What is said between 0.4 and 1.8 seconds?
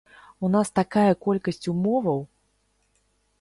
У нас такая колькасць